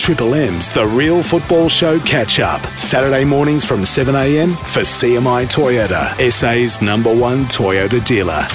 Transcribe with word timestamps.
Triple 0.00 0.34
M's 0.34 0.70
The 0.70 0.86
Real 0.86 1.22
Football 1.22 1.68
Show 1.68 2.00
catch 2.00 2.40
up. 2.40 2.64
Saturday 2.78 3.22
mornings 3.22 3.66
from 3.66 3.80
7am 3.80 4.56
for 4.56 4.80
CMI 4.80 5.44
Toyota, 5.52 6.32
SA's 6.32 6.80
number 6.80 7.14
one 7.14 7.44
Toyota 7.44 8.02
dealer. 8.06 8.46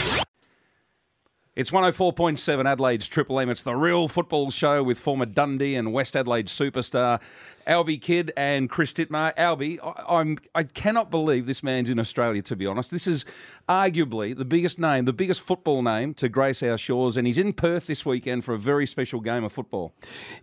It's 1.55 1.69
104.7 1.69 2.67
Adelaide's 2.67 3.07
Triple 3.07 3.39
M. 3.39 3.51
It's 3.51 3.61
the 3.61 3.75
real 3.75 4.07
football 4.07 4.49
show 4.49 4.81
with 4.81 4.97
former 4.97 5.27
Dundee 5.27 5.75
and 5.75 5.93
West 5.93 6.17
Adelaide 6.17 6.47
superstar 6.47 7.21
Albie 7.67 8.01
Kidd 8.01 8.33
and 8.35 8.69
Chris 8.69 8.91
Titmar. 8.91 9.33
Albie, 9.37 9.79
I, 9.81 10.19
I'm 10.19 10.37
I 10.53 10.63
cannot 10.63 11.09
believe 11.09 11.45
this 11.45 11.63
man's 11.63 11.89
in 11.89 11.99
Australia. 11.99 12.41
To 12.41 12.55
be 12.55 12.65
honest, 12.65 12.91
this 12.91 13.07
is 13.07 13.23
arguably 13.67 14.35
the 14.35 14.45
biggest 14.45 14.79
name, 14.79 15.05
the 15.05 15.13
biggest 15.13 15.41
football 15.41 15.81
name 15.81 16.13
to 16.15 16.29
grace 16.29 16.61
our 16.63 16.77
shores, 16.77 17.17
and 17.17 17.27
he's 17.27 17.37
in 17.37 17.53
Perth 17.53 17.87
this 17.87 18.05
weekend 18.05 18.43
for 18.43 18.53
a 18.53 18.59
very 18.59 18.85
special 18.85 19.19
game 19.19 19.43
of 19.43 19.51
football. 19.51 19.93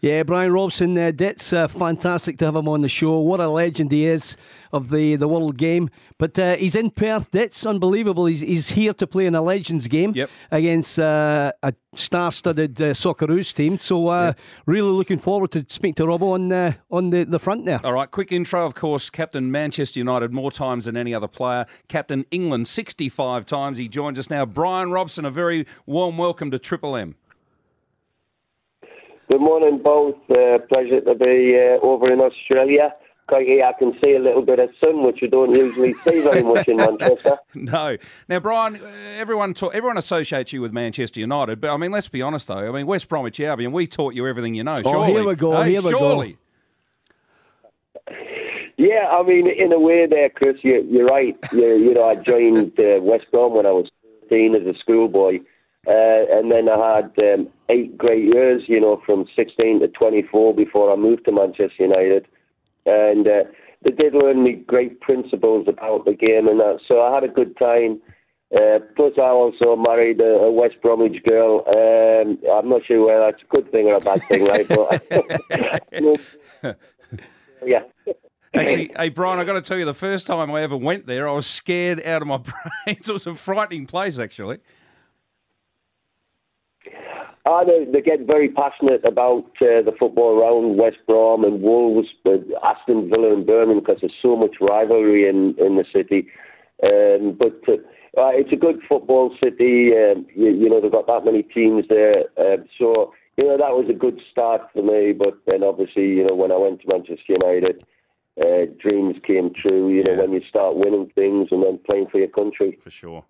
Yeah, 0.01 0.23
Bryan 0.23 0.53
Robson, 0.53 0.97
uh, 0.99 1.13
that's 1.15 1.53
uh, 1.53 1.69
fantastic 1.69 2.39
to 2.39 2.45
have 2.47 2.57
him 2.57 2.69
on 2.69 2.81
the 2.81 2.89
show. 2.89 3.19
What 3.19 3.41
a 3.41 3.49
legend 3.49 3.93
he 3.93 4.07
is 4.07 4.37
of 4.73 4.89
the, 4.89 5.17
the 5.17 5.29
world 5.29 5.57
game. 5.57 5.91
But 6.19 6.39
uh, 6.39 6.57
he's 6.57 6.75
in 6.75 6.91
Perth. 6.91 7.29
That's 7.31 7.67
unbelievable. 7.67 8.27
He's, 8.27 8.41
he's 8.41 8.71
here 8.71 8.95
to 8.95 9.07
play 9.07 9.27
in 9.27 9.35
a 9.35 9.43
Legends 9.43 9.87
game 9.89 10.13
yep. 10.15 10.31
against 10.51 10.99
uh, 10.99 11.53
a 11.63 11.75
star-studded 11.95 12.81
uh, 12.81 12.85
Socceroos 12.95 13.53
team. 13.53 13.77
So 13.77 14.09
uh, 14.09 14.27
yep. 14.27 14.39
really 14.67 14.91
looking 14.91 15.19
forward 15.19 15.51
to 15.53 15.67
speak 15.69 15.97
to 15.97 16.05
Robbo 16.05 16.33
on 16.33 16.53
uh, 16.53 16.73
on 16.91 17.11
the, 17.11 17.25
the 17.25 17.39
front 17.39 17.67
there. 17.67 17.81
All 17.85 17.93
right, 17.93 18.11
quick 18.11 18.33
intro. 18.33 18.65
Of 18.65 18.75
course, 18.75 19.11
captain 19.11 19.51
Manchester 19.51 19.99
United 19.99 20.33
more 20.33 20.51
times 20.53 20.85
than 20.87 20.97
any 20.97 21.13
other 21.13 21.29
player. 21.29 21.67
Captain 21.89 22.25
England 22.31 22.69
65 23.13 23.47
times. 23.47 23.79
He 23.79 23.89
joins 23.89 24.19
us 24.19 24.31
now. 24.31 24.47
Bryan 24.47 24.91
Robson, 24.91 25.25
a 25.27 25.31
very 25.31 25.67
warm 25.85 26.17
welcome 26.17 26.51
to 26.51 26.59
Triple 26.59 26.97
M. 26.97 27.15
Good 29.31 29.41
morning, 29.41 29.81
both. 29.83 30.17
Uh, 30.31 30.59
pleasure 30.69 31.01
to 31.03 31.15
be 31.15 31.55
uh, 31.55 31.85
over 31.85 32.11
in 32.11 32.21
Australia. 32.21 32.95
Craigie, 33.29 33.63
I 33.63 33.73
can 33.79 33.93
see 34.03 34.15
a 34.15 34.19
little 34.19 34.43
bit 34.43 34.59
of 34.59 34.71
sun, 34.81 35.05
which 35.05 35.21
you 35.23 35.29
don't 35.29 35.53
usually 35.53 35.95
see 36.05 36.23
very 36.23 36.43
much 36.43 36.67
in 36.69 36.79
Manchester. 36.79 37.39
no. 37.55 37.97
Now, 38.29 38.41
Bryan, 38.41 38.77
uh, 38.77 38.89
everyone 38.89 39.55
talk, 39.55 39.75
everyone 39.75 39.99
associates 39.99 40.53
you 40.53 40.63
with 40.63 40.73
Manchester 40.73 41.21
United, 41.21 41.61
but 41.61 41.71
I 41.71 41.77
mean, 41.77 41.93
let's 41.93 42.09
be 42.09 42.23
honest 42.23 42.49
though. 42.49 42.69
I 42.69 42.71
mean, 42.73 42.87
West 42.87 43.09
Bromwich 43.09 43.41
Albion, 43.41 43.73
we 43.73 43.87
taught 43.87 44.15
you 44.15 44.27
everything 44.27 44.55
you 44.55 44.65
know. 44.65 44.77
Oh, 44.85 44.91
surely. 44.91 45.13
here 45.13 45.25
we 45.25 45.35
go. 45.35 45.63
Hey, 45.63 45.73
here 45.73 45.83
we 45.83 45.91
surely. 45.91 46.33
go. 46.33 46.39
Yeah, 48.77 49.09
I 49.11 49.23
mean, 49.23 49.49
in 49.49 49.73
a 49.73 49.79
way, 49.79 50.07
there, 50.07 50.31
Chris, 50.31 50.57
you, 50.63 50.87
you're 50.89 51.07
right. 51.07 51.37
You, 51.53 51.77
you 51.77 51.95
know, 51.95 52.05
I 52.05 52.17
joined 52.17 52.79
uh, 52.79 53.01
West 53.01 53.27
Brom 53.31 53.55
when 53.55 53.67
I 53.67 53.71
was 53.71 53.91
13 54.31 54.55
as 54.55 54.67
a 54.67 54.79
schoolboy, 54.79 55.41
uh, 55.87 56.25
and 56.31 56.51
then 56.51 56.69
I 56.69 56.97
had 56.97 57.13
um, 57.19 57.49
eight 57.69 57.99
great 57.99 58.25
years. 58.25 58.63
You 58.67 58.81
know, 58.81 59.03
from 59.05 59.27
16 59.37 59.81
to 59.81 59.89
24 59.89 60.55
before 60.55 60.93
I 60.93 60.97
moved 60.97 61.27
to 61.27 61.33
Manchester 61.33 61.75
United, 61.81 62.27
and 62.87 63.27
uh, 63.27 63.45
they 63.83 63.91
did 63.91 64.15
learn 64.15 64.43
me 64.43 64.53
great 64.53 65.01
principles 65.01 65.67
about 65.69 66.05
the 66.05 66.15
game 66.15 66.49
and 66.49 66.61
that. 66.61 66.81
So 66.87 67.03
I 67.03 67.15
had 67.15 67.25
a 67.25 67.29
good 67.29 67.57
time. 67.59 68.01
Uh, 68.55 68.81
plus, 68.97 69.15
I 69.17 69.31
also 69.31 69.77
married 69.77 70.21
a, 70.21 70.25
a 70.25 70.53
West 70.53 70.75
Bromwich 70.83 71.23
girl. 71.25 71.65
Um, 71.69 72.39
I'm 72.53 72.69
not 72.69 72.85
sure 72.85 73.07
whether 73.07 73.31
that's 73.31 73.43
a 73.43 73.55
good 73.55 73.71
thing 73.73 73.87
or 73.87 73.95
a 73.95 74.01
bad 74.01 74.23
thing, 74.29 74.45
right? 74.45 74.69
But 74.69 75.03
yeah. 77.67 77.83
Actually, 78.55 78.91
hey 78.97 79.09
Bryan, 79.09 79.39
I've 79.39 79.47
got 79.47 79.55
to 79.55 79.63
tell 79.63 79.79
you, 79.79 79.85
the 79.85 79.95
first 79.95 80.27
time 80.27 80.51
I 80.51 80.63
ever 80.63 80.77
went 80.77 81.07
there, 81.07 81.29
I 81.29 81.33
was 81.33 81.47
scared 81.47 82.03
out 82.05 82.23
of 82.23 82.29
my 82.29 82.37
brains. 82.87 83.09
It 83.09 83.13
was 83.13 83.27
a 83.27 83.35
frightening 83.35 83.87
place, 83.87 84.19
actually. 84.19 84.59
Uh, 87.45 87.65
they, 87.65 87.85
they 87.93 88.01
get 88.01 88.21
very 88.21 88.49
passionate 88.49 89.05
about 89.05 89.45
uh, 89.61 89.83
the 89.83 89.93
football 89.99 90.39
around 90.39 90.77
West 90.77 90.99
Brom 91.09 91.45
and 91.45 91.61
Wolves, 91.61 92.09
uh, 92.25 92.37
Aston 92.63 93.11
Villa 93.11 93.33
and 93.33 93.45
Birmingham 93.45 93.81
because 93.81 93.99
there's 94.01 94.15
so 94.23 94.37
much 94.37 94.57
rivalry 94.61 95.29
in, 95.29 95.57
in 95.59 95.77
the 95.77 95.85
city. 95.93 96.29
Um, 96.85 97.37
but 97.37 97.61
uh, 97.67 97.83
uh, 98.21 98.31
it's 98.31 98.53
a 98.53 98.57
good 98.57 98.81
football 98.89 99.35
city. 99.43 99.91
Um, 99.91 100.27
you, 100.35 100.51
you, 100.51 100.69
know, 100.69 100.81
they've 100.81 100.93
got 100.93 101.09
that 101.09 101.25
many 101.25 101.43
teams 101.43 101.85
there. 101.89 102.25
Um, 102.39 102.65
so, 102.81 103.13
you 103.37 103.45
know, 103.45 103.57
that 103.57 103.75
was 103.75 103.87
a 103.91 103.95
good 103.95 104.21
start 104.31 104.63
for 104.73 104.83
me. 104.83 105.13
But 105.13 105.35
then 105.47 105.65
obviously, 105.65 106.09
you 106.09 106.25
know, 106.25 106.37
when 106.37 106.53
I 106.53 106.57
went 106.57 106.81
to 106.83 106.89
Manchester 106.89 107.35
United, 107.41 107.85
uh, 108.41 108.67
dreams 108.81 109.17
came 109.27 109.53
true. 109.55 109.89
You 109.89 110.05
know, 110.05 110.23
when 110.23 110.33
you 110.33 110.41
start 110.49 110.77
winning 110.77 111.11
things 111.15 111.49
and 111.51 111.63
then 111.63 111.79
playing 111.85 112.09
for 112.11 112.19
your 112.19 112.29
country. 112.29 112.79
For 112.83 112.91
sure. 112.91 113.25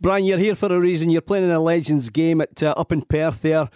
Bryan, 0.00 0.24
you're 0.24 0.38
here 0.38 0.54
for 0.54 0.72
a 0.72 0.80
reason. 0.80 1.10
You're 1.10 1.20
playing 1.20 1.44
in 1.44 1.50
a 1.50 1.60
Legends 1.60 2.08
game 2.08 2.40
at 2.40 2.62
uh, 2.62 2.74
up 2.76 2.90
in 2.90 3.02
Perth 3.02 3.42
there. 3.42 3.68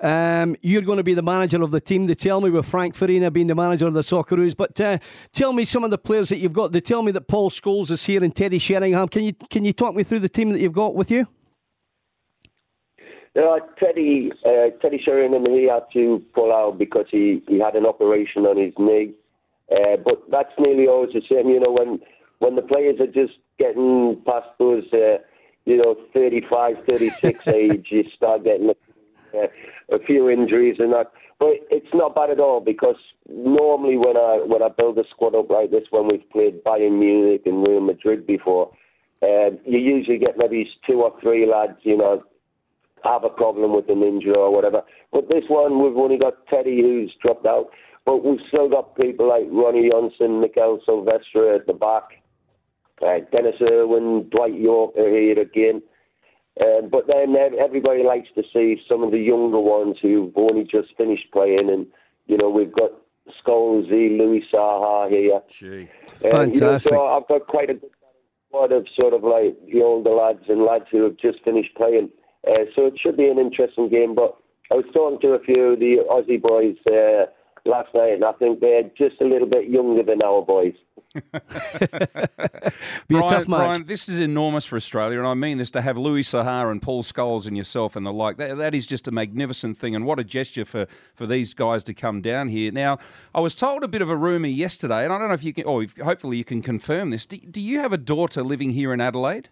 Um, 0.00 0.56
you're 0.62 0.82
going 0.82 0.98
to 0.98 1.04
be 1.04 1.14
the 1.14 1.22
manager 1.22 1.62
of 1.62 1.70
the 1.70 1.80
team. 1.80 2.06
They 2.06 2.14
tell 2.14 2.40
me 2.40 2.50
with 2.50 2.66
Frank 2.66 2.94
Farina 2.94 3.30
being 3.30 3.48
the 3.48 3.54
manager 3.54 3.86
of 3.86 3.94
the 3.94 4.02
Socceroos. 4.02 4.56
But 4.56 4.80
uh, 4.80 4.98
tell 5.32 5.52
me 5.52 5.64
some 5.64 5.84
of 5.84 5.90
the 5.90 5.98
players 5.98 6.28
that 6.28 6.38
you've 6.38 6.52
got. 6.52 6.72
They 6.72 6.80
tell 6.80 7.02
me 7.02 7.12
that 7.12 7.26
Paul 7.28 7.50
Scholes 7.50 7.90
is 7.90 8.04
here 8.04 8.22
and 8.22 8.34
Teddy 8.34 8.58
Sheringham. 8.58 9.08
Can 9.08 9.24
you 9.24 9.32
can 9.50 9.64
you 9.64 9.72
talk 9.72 9.94
me 9.94 10.02
through 10.02 10.20
the 10.20 10.28
team 10.28 10.50
that 10.50 10.60
you've 10.60 10.72
got 10.72 10.94
with 10.94 11.10
you? 11.10 11.26
Uh, 13.36 13.58
Teddy 13.78 14.30
uh, 14.44 14.70
Teddy 14.80 15.00
Sheringham 15.04 15.46
he 15.46 15.68
had 15.68 15.84
to 15.92 16.24
pull 16.34 16.52
out 16.52 16.78
because 16.78 17.06
he, 17.10 17.42
he 17.48 17.58
had 17.58 17.74
an 17.74 17.86
operation 17.86 18.46
on 18.46 18.56
his 18.56 18.72
knee. 18.78 19.14
Uh, 19.70 19.96
but 20.04 20.22
that's 20.30 20.52
nearly 20.58 20.86
always 20.86 21.12
the 21.12 21.22
same. 21.30 21.48
You 21.48 21.60
know 21.60 21.72
when 21.72 22.00
when 22.38 22.56
the 22.56 22.62
players 22.62 23.00
are 23.00 23.06
just 23.06 23.38
getting 23.58 24.22
past 24.26 24.48
those 24.58 24.84
uh, 24.92 25.18
you 25.66 25.76
know 25.76 25.96
35, 26.14 26.76
36 26.88 27.40
age, 27.48 27.86
you 27.90 28.04
start 28.16 28.44
getting 28.44 28.70
uh, 29.34 29.46
a 29.92 29.98
few 30.06 30.28
injuries 30.28 30.76
and 30.78 30.92
that. 30.92 31.12
But 31.38 31.54
it's 31.70 31.94
not 31.94 32.16
bad 32.16 32.30
at 32.30 32.40
all 32.40 32.60
because 32.60 32.96
normally 33.28 33.96
when 33.96 34.16
I 34.16 34.42
when 34.44 34.62
I 34.62 34.68
build 34.68 34.98
a 34.98 35.04
squad 35.10 35.34
up 35.34 35.50
like 35.50 35.70
this, 35.70 35.84
when 35.90 36.08
we've 36.08 36.28
played 36.30 36.64
Bayern 36.64 36.98
Munich 36.98 37.42
and 37.46 37.66
Real 37.66 37.80
Madrid 37.80 38.26
before, 38.26 38.72
uh, 39.22 39.50
you 39.64 39.78
usually 39.78 40.18
get 40.18 40.36
maybe 40.36 40.68
two 40.86 41.02
or 41.02 41.12
three 41.20 41.46
lads, 41.46 41.78
you 41.82 41.96
know, 41.96 42.24
have 43.04 43.24
a 43.24 43.28
problem 43.28 43.74
with 43.74 43.88
an 43.88 44.02
injury 44.02 44.34
or 44.36 44.52
whatever. 44.52 44.82
But 45.12 45.28
this 45.28 45.44
one, 45.48 45.82
we've 45.82 45.96
only 45.96 46.18
got 46.18 46.46
Teddy 46.48 46.80
who's 46.80 47.14
dropped 47.22 47.46
out, 47.46 47.70
but 48.08 48.24
we've 48.24 48.40
still 48.48 48.70
got 48.70 48.96
people 48.96 49.28
like 49.28 49.44
Ronnie 49.50 49.90
Johnsen, 49.90 50.40
Mikael 50.40 50.80
Silvestre 50.86 51.54
at 51.54 51.66
the 51.66 51.74
back, 51.74 52.04
uh, 53.02 53.18
Denis 53.30 53.60
Irwin, 53.60 54.30
Dwight 54.30 54.58
Yorke 54.58 54.96
are 54.96 55.10
here 55.10 55.38
again. 55.38 55.82
Um, 56.58 56.88
but 56.90 57.06
then 57.06 57.36
everybody 57.36 58.04
likes 58.04 58.28
to 58.34 58.42
see 58.50 58.80
some 58.88 59.02
of 59.02 59.10
the 59.10 59.18
younger 59.18 59.60
ones 59.60 59.96
who've 60.00 60.32
only 60.36 60.64
just 60.64 60.96
finished 60.96 61.30
playing, 61.34 61.68
and 61.68 61.86
you 62.28 62.38
know 62.38 62.48
we've 62.48 62.72
got 62.72 62.92
Scholesy, 63.44 64.16
Louis 64.16 64.42
Saha 64.50 65.10
here. 65.10 65.42
Gee, 65.50 65.90
fantastic! 66.14 66.62
You 66.62 66.96
know, 66.96 67.04
so 67.04 67.06
I've 67.08 67.28
got 67.28 67.46
quite 67.46 67.68
a 67.68 67.74
good 67.74 67.90
squad 68.48 68.72
of 68.72 68.86
sort 68.98 69.12
of 69.12 69.22
like 69.22 69.54
the 69.70 69.82
older 69.82 70.12
lads 70.12 70.44
and 70.48 70.62
lads 70.62 70.86
who 70.90 71.02
have 71.02 71.18
just 71.18 71.44
finished 71.44 71.74
playing. 71.76 72.08
Uh, 72.48 72.64
so 72.74 72.86
it 72.86 72.94
should 72.98 73.18
be 73.18 73.28
an 73.28 73.38
interesting 73.38 73.90
game. 73.90 74.14
But 74.14 74.34
I 74.72 74.76
was 74.76 74.86
talking 74.94 75.20
to 75.20 75.34
a 75.34 75.40
few 75.40 75.74
of 75.74 75.78
the 75.78 75.96
Aussie 76.10 76.40
boys 76.40 76.76
uh, 76.90 77.30
last 77.64 77.94
night, 77.94 78.14
and 78.14 78.24
I 78.24 78.32
think 78.32 78.60
they're 78.60 78.84
just 78.96 79.20
a 79.20 79.24
little 79.24 79.48
bit 79.48 79.68
younger 79.68 80.02
than 80.02 80.22
our 80.22 80.42
boys. 80.42 80.74
Be 81.14 81.20
Bryan, 83.08 83.24
a 83.24 83.28
tough 83.28 83.48
match. 83.48 83.58
Bryan, 83.58 83.86
this 83.86 84.08
is 84.08 84.20
enormous 84.20 84.66
for 84.66 84.76
Australia, 84.76 85.18
and 85.18 85.26
I 85.26 85.34
mean 85.34 85.58
this 85.58 85.70
to 85.70 85.82
have 85.82 85.96
Louis 85.96 86.22
Saha 86.22 86.70
and 86.70 86.82
Paul 86.82 87.02
Scholes 87.02 87.46
and 87.46 87.56
yourself 87.56 87.96
and 87.96 88.04
the 88.04 88.12
like. 88.12 88.36
That, 88.36 88.58
that 88.58 88.74
is 88.74 88.86
just 88.86 89.08
a 89.08 89.10
magnificent 89.10 89.78
thing, 89.78 89.94
and 89.94 90.04
what 90.04 90.18
a 90.18 90.24
gesture 90.24 90.64
for, 90.64 90.86
for 91.14 91.26
these 91.26 91.54
guys 91.54 91.82
to 91.84 91.94
come 91.94 92.20
down 92.20 92.48
here. 92.48 92.70
Now, 92.70 92.98
I 93.34 93.40
was 93.40 93.54
told 93.54 93.84
a 93.84 93.88
bit 93.88 94.02
of 94.02 94.10
a 94.10 94.16
rumour 94.16 94.48
yesterday, 94.48 95.04
and 95.04 95.12
I 95.12 95.18
don't 95.18 95.28
know 95.28 95.34
if 95.34 95.44
you 95.44 95.52
can, 95.52 95.64
or 95.64 95.82
if, 95.82 95.96
hopefully 95.96 96.36
you 96.36 96.44
can 96.44 96.62
confirm 96.62 97.10
this. 97.10 97.26
Do, 97.26 97.38
do 97.38 97.60
you 97.60 97.80
have 97.80 97.92
a 97.92 97.98
daughter 97.98 98.42
living 98.42 98.70
here 98.70 98.92
in 98.92 99.00
Adelaide? 99.00 99.48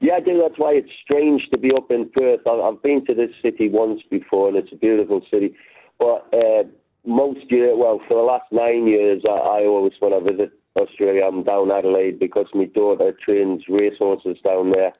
Yeah, 0.00 0.14
I 0.14 0.20
do. 0.20 0.40
That's 0.40 0.58
why 0.58 0.72
it's 0.72 0.90
strange 1.02 1.48
to 1.50 1.58
be 1.58 1.70
up 1.76 1.90
in 1.90 2.10
Perth. 2.10 2.46
I've 2.46 2.82
been 2.82 3.04
to 3.06 3.14
this 3.14 3.30
city 3.42 3.68
once 3.68 4.02
before, 4.10 4.48
and 4.48 4.56
it's 4.56 4.72
a 4.72 4.76
beautiful 4.76 5.20
city. 5.30 5.54
But 5.98 6.26
uh, 6.32 6.64
most 7.04 7.50
year, 7.50 7.76
well, 7.76 8.00
for 8.08 8.14
the 8.14 8.22
last 8.22 8.50
nine 8.52 8.86
years, 8.86 9.22
I, 9.28 9.32
I 9.32 9.64
always, 9.64 9.92
when 10.00 10.12
I 10.12 10.20
visit 10.20 10.52
Australia, 10.76 11.22
I'm 11.26 11.42
down 11.44 11.70
Adelaide 11.70 12.18
because 12.18 12.46
my 12.54 12.66
daughter 12.66 13.12
trains 13.24 13.64
racehorses 13.68 14.38
down 14.44 14.72
there. 14.72 14.92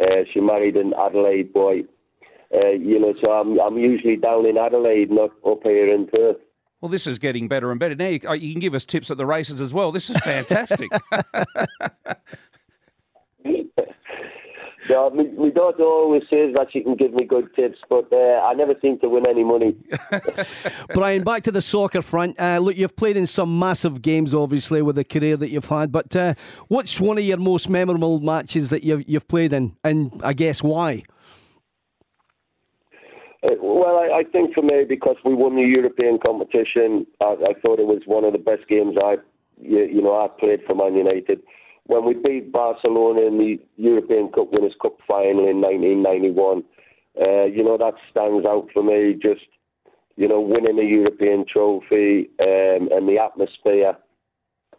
Uh, 0.00 0.24
she 0.32 0.40
married 0.40 0.76
an 0.76 0.92
Adelaide 0.98 1.52
boy. 1.52 1.82
Uh, 2.52 2.70
you 2.70 3.00
know, 3.00 3.14
so 3.20 3.30
I'm 3.30 3.58
I'm 3.58 3.78
usually 3.78 4.16
down 4.16 4.46
in 4.46 4.56
Adelaide, 4.58 5.10
not 5.10 5.30
up 5.46 5.60
here 5.62 5.92
in 5.92 6.06
Perth. 6.06 6.36
Well, 6.80 6.90
this 6.90 7.06
is 7.06 7.18
getting 7.18 7.48
better 7.48 7.70
and 7.70 7.80
better. 7.80 7.94
Now 7.94 8.08
you, 8.08 8.20
you 8.34 8.52
can 8.52 8.60
give 8.60 8.74
us 8.74 8.84
tips 8.84 9.10
at 9.10 9.16
the 9.16 9.26
races 9.26 9.60
as 9.60 9.72
well. 9.72 9.90
This 9.90 10.10
is 10.10 10.18
fantastic. 10.20 10.90
No, 14.88 15.08
my, 15.10 15.24
my, 15.38 15.48
daughter 15.48 15.82
always 15.82 16.22
says 16.28 16.54
that 16.54 16.68
she 16.72 16.82
can 16.82 16.94
give 16.94 17.14
me 17.14 17.24
good 17.24 17.54
tips, 17.54 17.78
but 17.88 18.12
uh, 18.12 18.40
I 18.44 18.52
never 18.54 18.74
seem 18.82 18.98
to 19.00 19.08
win 19.08 19.26
any 19.26 19.42
money. 19.42 19.76
Bryan, 20.94 21.24
back 21.24 21.42
to 21.44 21.50
the 21.50 21.62
soccer 21.62 22.02
front. 22.02 22.38
Uh, 22.38 22.58
look, 22.58 22.76
you've 22.76 22.94
played 22.94 23.16
in 23.16 23.26
some 23.26 23.58
massive 23.58 24.02
games, 24.02 24.34
obviously, 24.34 24.82
with 24.82 24.96
the 24.96 25.04
career 25.04 25.38
that 25.38 25.48
you've 25.48 25.66
had. 25.66 25.90
But 25.90 26.14
uh, 26.14 26.34
what's 26.68 27.00
one 27.00 27.16
of 27.16 27.24
your 27.24 27.38
most 27.38 27.68
memorable 27.70 28.20
matches 28.20 28.70
that 28.70 28.84
you've, 28.84 29.08
you've 29.08 29.26
played 29.26 29.54
in, 29.54 29.74
and 29.82 30.20
I 30.22 30.34
guess 30.34 30.62
why? 30.62 31.04
Uh, 33.42 33.54
well, 33.60 33.98
I, 33.98 34.18
I 34.18 34.24
think 34.24 34.54
for 34.54 34.62
me, 34.62 34.84
because 34.86 35.16
we 35.24 35.34
won 35.34 35.56
the 35.56 35.62
European 35.62 36.18
competition, 36.18 37.06
I, 37.22 37.36
I 37.48 37.60
thought 37.60 37.78
it 37.78 37.86
was 37.86 38.02
one 38.06 38.24
of 38.24 38.32
the 38.32 38.38
best 38.38 38.68
games 38.68 38.96
I, 39.02 39.16
you, 39.60 39.84
you 39.84 40.02
know, 40.02 40.14
I 40.14 40.28
played 40.28 40.60
for 40.66 40.74
Man 40.74 40.94
United. 40.94 41.42
When 41.86 42.04
we 42.06 42.14
beat 42.14 42.50
Barcelona 42.50 43.22
in 43.22 43.38
the 43.38 43.58
European 43.76 44.30
Cup 44.32 44.52
Winners' 44.52 44.74
Cup 44.80 44.96
final 45.06 45.48
in 45.48 45.60
1991, 45.60 46.64
uh, 47.20 47.44
you 47.44 47.62
know 47.62 47.76
that 47.76 47.94
stands 48.10 48.46
out 48.46 48.68
for 48.72 48.82
me. 48.82 49.14
Just 49.20 49.44
you 50.16 50.28
know, 50.28 50.40
winning 50.40 50.78
a 50.78 50.82
European 50.82 51.44
trophy 51.50 52.30
um, 52.40 52.88
and 52.92 53.08
the 53.08 53.18
atmosphere 53.18 53.96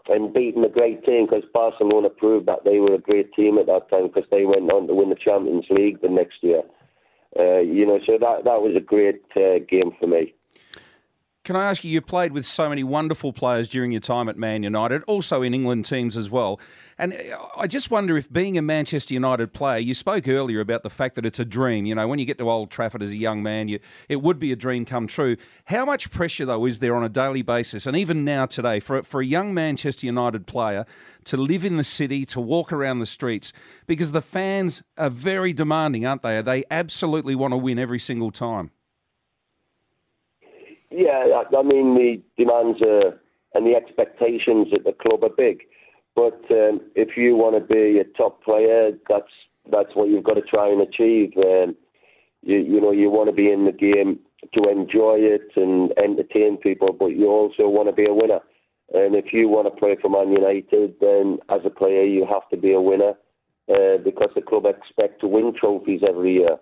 and 0.08 0.34
beating 0.34 0.64
a 0.64 0.70
great 0.70 1.04
team 1.04 1.26
because 1.26 1.44
Barcelona 1.54 2.10
proved 2.10 2.46
that 2.48 2.64
they 2.64 2.80
were 2.80 2.94
a 2.94 3.00
great 3.00 3.34
team 3.34 3.58
at 3.58 3.66
that 3.66 3.90
time 3.90 4.08
because 4.08 4.30
they 4.32 4.46
went 4.46 4.72
on 4.72 4.88
to 4.88 4.94
win 4.94 5.10
the 5.10 5.16
Champions 5.16 5.66
League 5.70 6.02
the 6.02 6.10
next 6.10 6.38
year. 6.42 6.62
Uh, 7.38 7.60
you 7.60 7.86
know, 7.86 8.00
so 8.06 8.18
that 8.20 8.46
that 8.46 8.62
was 8.62 8.76
a 8.78 8.80
great 8.80 9.24
uh, 9.36 9.60
game 9.68 9.92
for 10.00 10.08
me. 10.08 10.34
Can 11.44 11.56
I 11.56 11.70
ask 11.70 11.84
you? 11.84 11.92
You 11.92 12.02
played 12.02 12.32
with 12.32 12.46
so 12.46 12.70
many 12.70 12.84
wonderful 12.84 13.34
players 13.34 13.68
during 13.68 13.92
your 13.92 14.02
time 14.02 14.30
at 14.30 14.38
Man 14.38 14.64
United, 14.64 15.04
also 15.04 15.42
in 15.42 15.54
England 15.54 15.86
teams 15.86 16.16
as 16.16 16.30
well. 16.30 16.60
And 16.98 17.14
uh, 17.14 17.46
I 17.58 17.68
just 17.68 17.92
wonder 17.92 18.18
if 18.18 18.32
being 18.32 18.58
a 18.58 18.62
Manchester 18.62 19.14
United 19.14 19.54
player, 19.54 19.80
you 19.80 19.94
spoke 19.94 20.28
earlier 20.28 20.62
about 20.62 20.84
the 20.84 20.90
fact 20.90 21.16
that 21.16 21.26
it's 21.26 21.40
a 21.40 21.46
dream. 21.46 21.86
You 21.86 21.96
know, 21.96 22.08
when 22.08 22.20
you 22.20 22.26
get 22.26 22.38
to 22.38 22.50
Old 22.50 22.72
Trafford 22.72 23.04
as 23.04 23.12
a 23.12 23.18
young 23.18 23.44
man, 23.44 23.68
you, 23.68 23.80
it 24.08 24.22
would 24.22 24.40
be 24.40 24.52
a 24.54 24.56
dream 24.56 24.86
come 24.86 25.06
true. 25.06 25.36
How 25.66 25.84
much 25.86 26.10
pressure, 26.10 26.46
though, 26.46 26.66
is 26.66 26.80
there 26.80 26.96
on 26.96 27.04
a 27.04 27.10
daily 27.10 27.42
basis, 27.42 27.86
and 27.86 27.98
even 27.98 28.24
now 28.24 28.46
today, 28.46 28.80
for, 28.80 29.04
for 29.04 29.22
a 29.22 29.26
young 29.26 29.54
Manchester 29.54 30.06
United 30.06 30.48
player 30.48 30.86
to 31.26 31.38
live 31.38 31.66
in 31.66 31.76
the 31.76 31.84
city, 31.84 32.26
to 32.28 32.40
walk 32.40 32.72
around 32.72 33.00
the 33.00 33.06
streets? 33.06 33.52
Because 33.88 34.14
the 34.14 34.22
fans 34.22 34.82
are 34.98 35.10
very 35.10 35.52
demanding, 35.52 36.06
aren't 36.06 36.22
they? 36.22 36.42
They 36.42 36.64
absolutely 36.72 37.36
want 37.36 37.52
to 37.52 37.58
win 37.58 37.78
every 37.78 38.00
single 38.00 38.32
time. 38.32 38.72
Yeah, 40.90 41.42
I 41.58 41.62
mean 41.62 41.96
the 41.96 42.22
demands 42.38 42.82
are, 42.82 43.20
and 43.54 43.68
the 43.68 43.76
expectations 43.76 44.68
at 44.74 44.86
the 44.86 44.94
club 44.94 45.24
are 45.24 45.36
big. 45.36 45.64
But 46.16 46.40
um, 46.50 46.82
if 46.96 47.18
you 47.18 47.36
want 47.36 47.56
to 47.56 47.74
be 47.74 48.00
a 48.00 48.18
top 48.18 48.44
player, 48.44 48.92
that's 49.10 49.32
that's 49.72 49.96
what 49.96 50.10
you've 50.10 50.24
got 50.24 50.36
to 50.36 50.42
try 50.42 50.72
and 50.72 50.82
achieve. 50.82 51.34
Um, 51.38 51.76
you 52.42 52.58
you 52.58 52.82
know 52.82 52.92
you 52.92 53.10
want 53.10 53.30
to 53.30 53.36
be 53.36 53.52
in 53.52 53.66
the 53.66 53.72
game 53.72 54.20
to 54.54 54.70
enjoy 54.70 55.18
it 55.18 55.52
and 55.56 55.92
entertain 55.98 56.58
people, 56.58 56.94
but 56.98 57.08
you 57.08 57.28
also 57.28 57.68
want 57.68 57.90
to 57.90 57.94
be 57.94 58.06
a 58.06 58.14
winner. 58.14 58.40
And 58.94 59.16
if 59.16 59.34
you 59.34 59.50
want 59.50 59.68
to 59.68 59.80
play 59.80 59.98
for 60.00 60.10
Man 60.10 60.32
United, 60.32 60.96
then 61.02 61.40
as 61.50 61.62
a 61.66 61.70
player 61.70 62.04
you 62.04 62.26
have 62.32 62.48
to 62.50 62.58
be 62.58 62.72
a 62.74 62.82
winner 62.82 63.14
uh, 63.68 63.98
because 64.04 64.30
the 64.36 64.42
club 64.42 64.66
expect 64.66 65.22
to 65.22 65.28
win 65.28 65.54
trophies 65.60 66.02
every 66.08 66.36
year. 66.36 66.58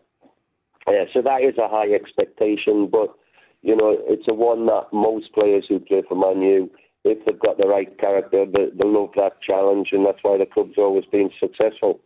Yeah, 0.87 1.05
so 1.13 1.21
that 1.21 1.41
is 1.41 1.57
a 1.57 1.67
high 1.67 1.93
expectation, 1.93 2.87
but 2.91 3.13
you 3.61 3.75
know, 3.75 3.95
it's 4.07 4.27
a 4.27 4.33
one 4.33 4.65
that 4.65 4.87
most 4.91 5.33
players 5.33 5.65
who 5.67 5.79
play 5.79 6.03
for 6.07 6.15
Man 6.15 6.41
U, 6.41 6.69
if 7.03 7.25
they've 7.25 7.39
got 7.39 7.57
the 7.57 7.67
right 7.67 7.97
character, 7.99 8.45
they, 8.45 8.65
they 8.73 8.87
love 8.87 9.09
that 9.15 9.41
challenge, 9.41 9.89
and 9.91 10.05
that's 10.05 10.19
why 10.21 10.37
the 10.37 10.45
club's 10.45 10.77
always 10.77 11.05
been 11.05 11.29
successful. 11.39 11.99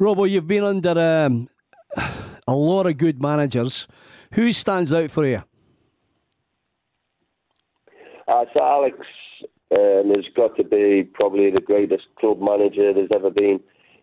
Robbo, 0.00 0.28
you've 0.28 0.46
been 0.46 0.64
under 0.64 0.98
um, 1.26 1.48
a 2.46 2.54
lot 2.54 2.86
of 2.86 2.96
good 2.96 3.20
managers. 3.20 3.86
Who 4.32 4.52
stands 4.52 4.92
out 4.92 5.10
for 5.10 5.26
you? 5.26 5.42
Uh, 8.28 8.44
so 8.52 8.62
Alex 8.62 8.98
um, 9.70 10.12
has 10.14 10.24
got 10.34 10.56
to 10.56 10.64
be 10.64 11.08
probably 11.14 11.50
the 11.50 11.60
greatest 11.60 12.04
club 12.18 12.40
manager 12.40 12.92
there's 12.92 13.10
ever 13.14 13.30
been. 13.30 13.60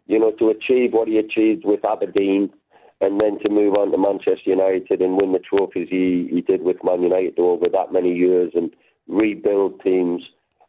You 0.07 0.19
know, 0.19 0.31
to 0.31 0.49
achieve 0.49 0.93
what 0.93 1.07
he 1.07 1.17
achieved 1.17 1.63
with 1.65 1.85
Aberdeen 1.85 2.49
and 3.01 3.19
then 3.19 3.39
to 3.39 3.49
move 3.49 3.75
on 3.75 3.91
to 3.91 3.97
Manchester 3.97 4.49
United 4.49 5.01
and 5.01 5.17
win 5.17 5.33
the 5.33 5.39
trophies 5.39 5.87
he, 5.89 6.27
he 6.31 6.41
did 6.41 6.61
with 6.63 6.83
Man 6.83 7.01
United 7.01 7.37
over 7.39 7.67
that 7.69 7.91
many 7.91 8.13
years 8.13 8.51
and 8.55 8.73
rebuild 9.07 9.81
teams. 9.81 10.23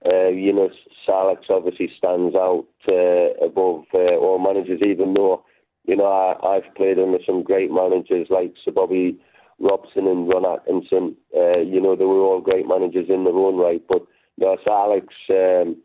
Uh, 0.05 0.29
you 0.29 0.53
know, 0.53 0.69
Alex 1.09 1.47
obviously 1.51 1.91
stands 1.97 2.35
out 2.35 2.67
uh, 2.91 3.45
above 3.45 3.85
uh, 3.95 4.17
all 4.17 4.39
managers, 4.39 4.81
even 4.87 5.15
though, 5.15 5.45
you 5.87 5.97
know, 5.97 6.07
I, 6.07 6.55
have 6.55 6.75
played 6.75 6.99
under 6.99 7.19
some 7.25 7.43
great 7.43 7.71
managers 7.71 8.27
like 8.29 8.55
Sir 8.65 8.73
Bobby 8.73 9.19
Robson 9.59 10.07
and 10.07 10.29
Ron 10.29 10.45
Atkinson. 10.45 11.17
Uh, 11.35 11.61
you 11.61 11.81
know, 11.81 11.97
they 11.97 12.05
were 12.05 12.21
all 12.21 12.41
great 12.41 12.69
managers 12.69 13.07
in 13.09 13.25
their 13.25 13.35
own 13.35 13.57
right. 13.57 13.83
But, 13.89 14.03
you 14.37 14.47
know, 14.47 14.57
Alex, 14.67 15.07
um, 15.31 15.77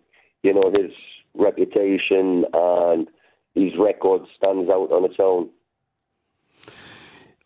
you 0.43 0.53
know, 0.53 0.71
his 0.73 0.91
reputation 1.35 2.45
and 2.53 3.07
his 3.55 3.71
record 3.79 4.21
stands 4.35 4.69
out 4.69 4.91
on 4.91 5.05
its 5.05 5.19
own. 5.19 5.49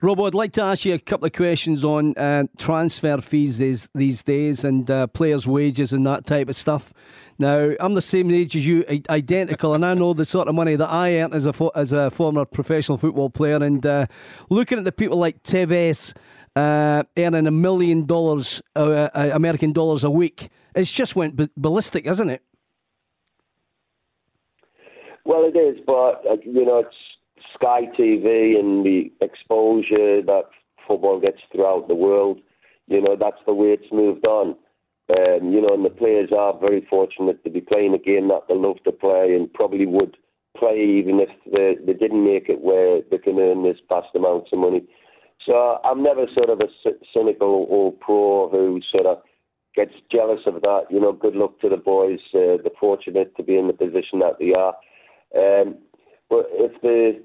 Robbo, 0.03 0.27
I'd 0.27 0.33
like 0.33 0.51
to 0.53 0.61
ask 0.61 0.83
you 0.83 0.93
a 0.93 0.99
couple 0.99 1.27
of 1.27 1.31
questions 1.31 1.85
on 1.85 2.13
uh, 2.17 2.43
transfer 2.57 3.21
fees 3.21 3.57
these, 3.57 3.87
these 3.95 4.21
days 4.21 4.65
and 4.65 4.91
uh, 4.91 5.07
players' 5.07 5.47
wages 5.47 5.93
and 5.93 6.05
that 6.05 6.25
type 6.25 6.49
of 6.49 6.57
stuff. 6.57 6.93
Now, 7.39 7.71
I'm 7.79 7.93
the 7.93 8.01
same 8.01 8.29
age 8.29 8.53
as 8.57 8.67
you, 8.67 8.83
identical, 9.09 9.73
and 9.73 9.85
I 9.85 9.93
know 9.93 10.13
the 10.13 10.25
sort 10.25 10.49
of 10.49 10.55
money 10.55 10.75
that 10.75 10.89
I 10.89 11.21
earn 11.21 11.31
as 11.31 11.45
a 11.45 11.53
fo- 11.53 11.71
as 11.73 11.93
a 11.93 12.11
former 12.11 12.43
professional 12.43 12.97
football 12.97 13.29
player. 13.29 13.63
And 13.63 13.85
uh, 13.85 14.07
looking 14.49 14.77
at 14.77 14.83
the 14.83 14.91
people 14.91 15.17
like 15.19 15.41
Tevez 15.41 16.13
uh, 16.57 17.03
earning 17.15 17.47
a 17.47 17.51
million 17.51 18.05
dollars, 18.05 18.61
uh, 18.75 19.07
uh, 19.15 19.29
American 19.33 19.71
dollars 19.71 20.03
a 20.03 20.11
week, 20.11 20.49
it's 20.75 20.91
just 20.91 21.15
went 21.15 21.37
b- 21.37 21.49
ballistic, 21.55 22.07
isn't 22.07 22.29
it? 22.29 22.43
Well, 25.23 25.45
it 25.45 25.57
is, 25.57 25.79
but 25.87 26.25
you 26.45 26.65
know, 26.65 26.79
it's 26.79 26.95
Sky 27.53 27.81
TV 27.97 28.59
and 28.59 28.85
the 28.85 29.11
exposure 29.21 30.21
that 30.21 30.43
football 30.87 31.19
gets 31.19 31.39
throughout 31.51 31.87
the 31.87 31.95
world, 31.95 32.39
you 32.87 33.01
know, 33.01 33.15
that's 33.19 33.41
the 33.45 33.53
way 33.53 33.67
it's 33.67 33.91
moved 33.91 34.25
on. 34.27 34.55
Um, 35.09 35.51
you 35.51 35.61
know, 35.61 35.73
and 35.73 35.85
the 35.85 35.89
players 35.89 36.29
are 36.37 36.57
very 36.57 36.85
fortunate 36.89 37.43
to 37.43 37.49
be 37.49 37.61
playing 37.61 37.93
a 37.93 37.97
game 37.97 38.29
that 38.29 38.43
they 38.47 38.55
love 38.55 38.77
to 38.85 38.91
play 38.91 39.35
and 39.35 39.51
probably 39.53 39.85
would 39.85 40.15
play 40.57 40.79
even 40.79 41.19
if 41.19 41.29
they, 41.51 41.75
they 41.85 41.97
didn't 41.97 42.23
make 42.23 42.47
it 42.47 42.61
where 42.61 43.01
they 43.11 43.17
can 43.17 43.37
earn 43.39 43.63
this 43.63 43.77
vast 43.89 44.15
amounts 44.15 44.49
of 44.53 44.59
money. 44.59 44.83
So 45.45 45.79
I'm 45.83 46.01
never 46.01 46.25
sort 46.33 46.49
of 46.49 46.61
a 46.61 46.91
cynical 47.13 47.67
old 47.69 47.99
pro 47.99 48.49
who 48.49 48.79
sort 48.91 49.05
of 49.05 49.21
gets 49.75 49.93
jealous 50.11 50.41
of 50.45 50.61
that. 50.61 50.83
You 50.89 51.01
know, 51.01 51.11
good 51.11 51.35
luck 51.35 51.59
to 51.61 51.69
the 51.69 51.77
boys. 51.77 52.19
Uh, 52.33 52.61
they're 52.63 52.79
fortunate 52.79 53.35
to 53.35 53.43
be 53.43 53.57
in 53.57 53.67
the 53.67 53.73
position 53.73 54.19
that 54.19 54.37
they 54.39 54.53
are. 54.53 54.75
Um, 55.35 55.75
but 56.29 56.47
if 56.53 56.81
the 56.81 57.21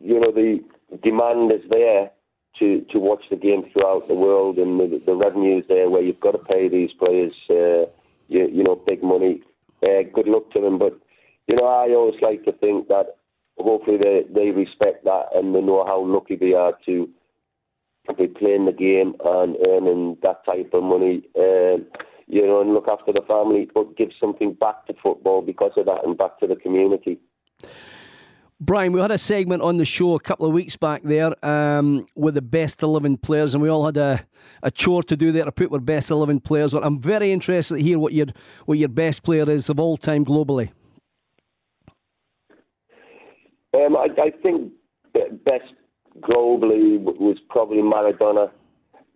you 0.00 0.18
know, 0.18 0.32
the 0.32 0.60
demand 1.02 1.52
is 1.52 1.62
there 1.70 2.10
to, 2.58 2.84
to 2.90 2.98
watch 2.98 3.22
the 3.30 3.36
game 3.36 3.64
throughout 3.72 4.08
the 4.08 4.14
world, 4.14 4.58
and 4.58 4.80
the, 4.80 5.00
the 5.04 5.14
revenue 5.14 5.58
is 5.58 5.64
there 5.68 5.88
where 5.88 6.02
you've 6.02 6.20
got 6.20 6.32
to 6.32 6.38
pay 6.38 6.68
these 6.68 6.90
players, 6.92 7.32
uh, 7.50 7.86
you, 8.28 8.48
you 8.52 8.62
know, 8.62 8.76
big 8.86 9.02
money. 9.02 9.42
Uh, 9.82 10.02
good 10.12 10.26
luck 10.26 10.50
to 10.52 10.60
them, 10.60 10.78
but 10.78 10.98
you 11.46 11.56
know, 11.56 11.66
I 11.66 11.94
always 11.94 12.20
like 12.20 12.44
to 12.44 12.52
think 12.52 12.88
that 12.88 13.16
hopefully 13.58 13.96
they, 13.96 14.24
they 14.32 14.50
respect 14.50 15.04
that 15.04 15.26
and 15.34 15.54
they 15.54 15.60
know 15.60 15.84
how 15.86 16.04
lucky 16.04 16.36
they 16.36 16.52
are 16.52 16.74
to 16.86 17.08
be 18.16 18.26
playing 18.26 18.66
the 18.66 18.72
game 18.72 19.14
and 19.24 19.56
earning 19.68 20.16
that 20.22 20.44
type 20.44 20.70
of 20.72 20.82
money. 20.82 21.22
Uh, 21.36 21.78
you 22.26 22.46
know, 22.46 22.60
and 22.60 22.72
look 22.72 22.86
after 22.88 23.12
the 23.12 23.22
family, 23.26 23.68
but 23.74 23.96
give 23.96 24.10
something 24.20 24.52
back 24.52 24.86
to 24.86 24.94
football 25.02 25.42
because 25.42 25.72
of 25.76 25.86
that 25.86 26.04
and 26.04 26.16
back 26.16 26.38
to 26.38 26.46
the 26.46 26.54
community. 26.54 27.18
Bryan, 28.62 28.92
we 28.92 29.00
had 29.00 29.10
a 29.10 29.16
segment 29.16 29.62
on 29.62 29.78
the 29.78 29.86
show 29.86 30.14
a 30.14 30.20
couple 30.20 30.44
of 30.44 30.52
weeks 30.52 30.76
back 30.76 31.02
there 31.02 31.32
um, 31.44 32.06
with 32.14 32.34
the 32.34 32.42
best 32.42 32.82
11 32.82 33.16
players, 33.16 33.54
and 33.54 33.62
we 33.62 33.70
all 33.70 33.86
had 33.86 33.96
a, 33.96 34.26
a 34.62 34.70
chore 34.70 35.02
to 35.04 35.16
do 35.16 35.32
there 35.32 35.46
to 35.46 35.52
put 35.52 35.72
our 35.72 35.78
best 35.78 36.10
11 36.10 36.40
players 36.40 36.74
on. 36.74 36.84
I'm 36.84 37.00
very 37.00 37.32
interested 37.32 37.76
to 37.76 37.82
hear 37.82 37.98
what 37.98 38.12
your, 38.12 38.26
what 38.66 38.76
your 38.76 38.90
best 38.90 39.22
player 39.22 39.48
is 39.48 39.70
of 39.70 39.80
all 39.80 39.96
time 39.96 40.26
globally. 40.26 40.72
Um, 43.72 43.96
I, 43.96 44.08
I, 44.20 44.30
think 44.42 44.72
best 45.44 45.72
globally 46.20 47.00
was 47.00 47.38
probably 47.48 47.78
Maradona, 47.78 48.50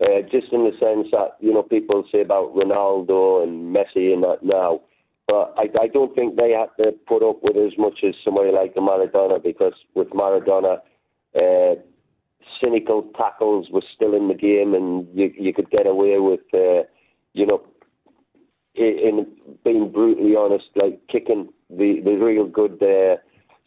uh, 0.00 0.22
just 0.30 0.52
in 0.52 0.64
the 0.64 0.72
sense 0.80 1.08
that, 1.12 1.36
you 1.40 1.52
know, 1.52 1.62
people 1.62 2.02
say 2.10 2.22
about 2.22 2.54
Ronaldo 2.54 3.42
and 3.42 3.76
Messi 3.76 4.14
and 4.14 4.22
that 4.22 4.38
now. 4.42 4.80
But 5.26 5.54
I, 5.56 5.68
I 5.80 5.86
don't 5.88 6.14
think 6.14 6.36
they 6.36 6.50
have 6.50 6.74
to 6.76 6.92
put 7.06 7.22
up 7.22 7.38
with 7.42 7.56
as 7.56 7.78
much 7.78 8.00
as 8.06 8.14
somebody 8.24 8.50
like 8.52 8.74
Maradona 8.74 9.42
because 9.42 9.72
with 9.94 10.10
Maradona, 10.10 10.78
uh, 11.34 11.80
cynical 12.62 13.10
tackles 13.16 13.68
were 13.70 13.82
still 13.94 14.14
in 14.14 14.28
the 14.28 14.34
game, 14.34 14.74
and 14.74 15.08
you 15.14 15.32
you 15.38 15.54
could 15.54 15.70
get 15.70 15.86
away 15.86 16.18
with, 16.18 16.40
uh, 16.52 16.86
you 17.32 17.46
know, 17.46 17.62
in, 18.74 18.98
in 19.02 19.26
being 19.64 19.90
brutally 19.90 20.36
honest, 20.36 20.66
like 20.76 21.00
kicking 21.08 21.48
the 21.70 22.00
the 22.04 22.16
real 22.16 22.46
good, 22.46 22.82
uh, 22.82 23.16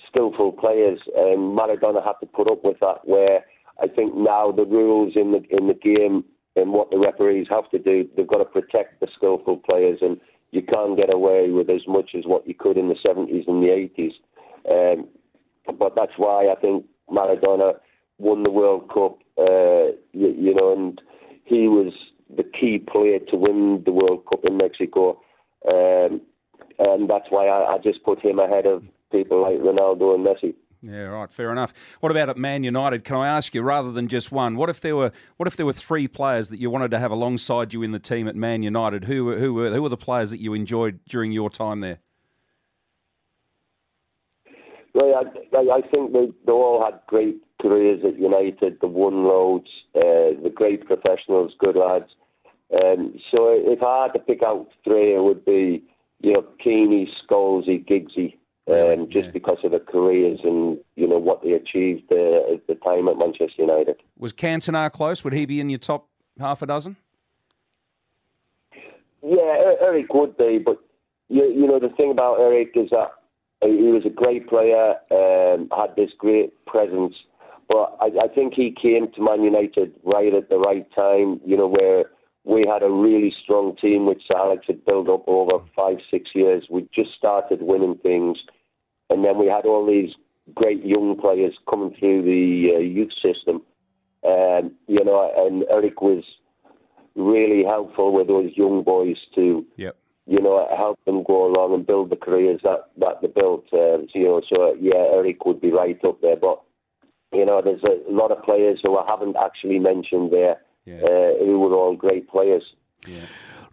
skillful 0.07 0.51
players. 0.51 0.99
And 1.15 1.57
Maradona 1.57 2.05
had 2.05 2.19
to 2.21 2.27
put 2.27 2.51
up 2.51 2.63
with 2.63 2.79
that. 2.81 2.99
Where 3.05 3.43
I 3.81 3.87
think 3.87 4.15
now 4.15 4.51
the 4.51 4.65
rules 4.65 5.13
in 5.15 5.31
the 5.31 5.43
in 5.49 5.67
the 5.67 5.73
game 5.73 6.23
and 6.55 6.71
what 6.71 6.89
the 6.91 6.99
referees 6.99 7.47
have 7.49 7.69
to 7.71 7.79
do, 7.79 8.07
they've 8.15 8.27
got 8.27 8.39
to 8.39 8.45
protect 8.45 8.99
the 8.99 9.07
skillful 9.15 9.57
players 9.57 9.99
and 10.01 10.19
you 10.51 10.61
can't 10.61 10.97
get 10.97 11.13
away 11.13 11.49
with 11.49 11.69
as 11.69 11.81
much 11.87 12.11
as 12.17 12.25
what 12.25 12.47
you 12.47 12.53
could 12.53 12.77
in 12.77 12.89
the 12.89 12.95
70s 13.07 13.47
and 13.47 13.61
the 13.61 13.89
80s. 13.97 14.13
Um, 14.69 15.07
but 15.77 15.93
that's 15.95 16.13
why 16.17 16.47
I 16.47 16.55
think 16.55 16.85
Maradona 17.09 17.73
won 18.17 18.43
the 18.43 18.51
World 18.51 18.89
Cup, 18.89 19.19
uh, 19.37 19.93
you, 20.13 20.33
you 20.37 20.53
know, 20.53 20.73
and 20.73 21.01
he 21.45 21.67
was 21.67 21.93
the 22.35 22.43
key 22.43 22.79
player 22.79 23.19
to 23.19 23.35
win 23.35 23.83
the 23.85 23.91
World 23.91 24.25
Cup 24.29 24.41
in 24.45 24.57
Mexico. 24.57 25.21
Um, 25.67 26.21
and 26.79 27.09
that's 27.09 27.27
why 27.29 27.47
I, 27.47 27.75
I 27.75 27.77
just 27.79 28.03
put 28.03 28.23
him 28.23 28.39
ahead 28.39 28.65
of 28.65 28.83
people 29.11 29.41
like 29.41 29.59
Ronaldo 29.59 30.15
and 30.15 30.25
Messi. 30.25 30.53
Yeah, 30.81 31.03
right. 31.03 31.31
Fair 31.31 31.51
enough. 31.51 31.73
What 32.01 32.11
about 32.11 32.29
at 32.29 32.37
Man 32.37 32.63
United? 32.63 33.03
Can 33.03 33.15
I 33.15 33.27
ask 33.27 33.55
you, 33.55 33.61
rather 33.61 33.91
than 33.91 34.07
just 34.07 34.31
one, 34.31 34.55
what 34.55 34.69
if 34.69 34.79
there 34.79 34.95
were 34.95 35.11
what 35.37 35.47
if 35.47 35.55
there 35.55 35.65
were 35.65 35.73
three 35.73 36.07
players 36.07 36.49
that 36.49 36.59
you 36.59 36.69
wanted 36.69 36.91
to 36.91 36.99
have 36.99 37.11
alongside 37.11 37.73
you 37.73 37.81
in 37.81 37.91
the 37.91 37.99
team 37.99 38.27
at 38.27 38.35
Man 38.35 38.61
United? 38.61 39.05
Who 39.05 39.25
were 39.25 39.39
who 39.39 39.53
were 39.53 39.71
who 39.71 39.81
were 39.81 39.89
the 39.89 39.97
players 39.97 40.29
that 40.31 40.39
you 40.39 40.53
enjoyed 40.53 40.99
during 41.09 41.31
your 41.31 41.49
time 41.49 41.79
there? 41.79 41.99
Well, 44.93 45.13
I, 45.15 45.57
I 45.57 45.81
think 45.89 46.13
they, 46.13 46.27
they 46.45 46.51
all 46.51 46.83
had 46.83 46.99
great 47.07 47.39
careers 47.61 48.01
at 48.05 48.19
United. 48.19 48.79
The 48.79 48.87
won 48.87 49.23
loads, 49.23 49.69
uh, 49.95 50.41
the 50.43 50.51
great 50.53 50.85
professionals, 50.85 51.53
good 51.59 51.75
lads. 51.75 52.09
Um, 52.73 53.19
so 53.31 53.49
if 53.51 53.81
I 53.81 54.03
had 54.03 54.13
to 54.13 54.19
pick 54.19 54.43
out 54.43 54.67
three, 54.83 55.15
it 55.15 55.23
would 55.23 55.43
be 55.43 55.83
you 56.19 56.33
know 56.33 56.45
Keaney, 56.63 57.07
Scholesy, 57.27 57.83
Giggsy 57.87 58.36
um, 58.69 59.07
just 59.11 59.25
yeah. 59.25 59.31
because 59.31 59.57
of 59.63 59.71
their 59.71 59.79
careers 59.79 60.39
and 60.43 60.77
you 60.95 61.07
know 61.07 61.17
what 61.17 61.41
they 61.43 61.51
achieved 61.51 62.11
uh, 62.11 62.53
at 62.53 62.67
the 62.67 62.75
time 62.83 63.07
at 63.07 63.17
Manchester 63.17 63.61
United. 63.61 63.95
Was 64.17 64.33
Cantona 64.33 64.91
close? 64.91 65.23
Would 65.23 65.33
he 65.33 65.45
be 65.45 65.59
in 65.59 65.69
your 65.69 65.79
top 65.79 66.09
half 66.39 66.61
a 66.61 66.65
dozen? 66.65 66.97
Yeah, 69.23 69.73
Eric 69.81 70.13
would 70.13 70.37
be, 70.37 70.59
but 70.63 70.79
you, 71.29 71.43
you 71.43 71.67
know 71.67 71.79
the 71.79 71.93
thing 71.95 72.11
about 72.11 72.39
Eric 72.39 72.71
is 72.75 72.89
that 72.91 73.11
he 73.61 73.91
was 73.91 74.03
a 74.05 74.09
great 74.09 74.47
player, 74.47 74.95
um, 75.11 75.69
had 75.75 75.95
this 75.95 76.11
great 76.17 76.53
presence, 76.65 77.15
but 77.67 77.97
I, 77.99 78.25
I 78.25 78.27
think 78.33 78.53
he 78.53 78.75
came 78.79 79.11
to 79.13 79.21
Man 79.21 79.43
United 79.43 79.93
right 80.03 80.33
at 80.33 80.49
the 80.49 80.57
right 80.57 80.85
time. 80.93 81.41
You 81.45 81.57
know 81.57 81.67
where 81.67 82.05
we 82.43 82.65
had 82.65 82.81
a 82.81 82.89
really 82.89 83.33
strong 83.43 83.75
team 83.75 84.05
which 84.05 84.23
Alex 84.33 84.65
had 84.67 84.85
built 84.85 85.09
up 85.09 85.27
over 85.27 85.63
five, 85.75 85.97
six 86.09 86.29
years. 86.33 86.65
We 86.69 86.87
just 86.95 87.09
started 87.17 87.61
winning 87.61 87.97
things. 88.01 88.37
And 89.09 89.23
then 89.23 89.37
we 89.37 89.47
had 89.47 89.65
all 89.65 89.85
these 89.85 90.13
great 90.53 90.83
young 90.85 91.17
players 91.19 91.53
coming 91.69 91.95
through 91.97 92.23
the 92.23 92.75
uh, 92.75 92.79
youth 92.79 93.11
system. 93.21 93.61
Um, 94.25 94.71
you 94.87 95.03
know, 95.03 95.31
and 95.37 95.63
Eric 95.69 96.01
was 96.01 96.23
really 97.15 97.63
helpful 97.63 98.13
with 98.13 98.27
those 98.27 98.51
young 98.55 98.83
boys 98.83 99.17
to, 99.35 99.65
yep. 99.77 99.95
you 100.25 100.41
know, 100.41 100.67
help 100.75 100.99
them 101.05 101.23
go 101.23 101.45
along 101.47 101.73
and 101.73 101.87
build 101.87 102.09
the 102.09 102.15
careers 102.15 102.59
that, 102.63 102.89
that 102.97 103.21
they 103.21 103.27
built. 103.27 103.65
Uh, 103.71 103.99
you 104.13 104.25
know, 104.25 104.41
so 104.53 104.75
yeah, 104.79 105.13
Eric 105.13 105.45
would 105.45 105.61
be 105.61 105.71
right 105.71 105.97
up 106.05 106.21
there. 106.21 106.35
But, 106.35 106.61
you 107.31 107.45
know, 107.45 107.61
there's 107.63 107.83
a 107.83 108.11
lot 108.11 108.31
of 108.31 108.43
players 108.43 108.79
who 108.83 108.97
I 108.97 109.05
haven't 109.07 109.35
actually 109.37 109.79
mentioned 109.79 110.31
there 110.31 110.57
yeah. 110.85 110.95
uh, 110.95 111.45
who 111.45 111.59
were 111.59 111.75
all 111.75 111.95
great 111.95 112.29
players. 112.29 112.63
Yeah. 113.05 113.25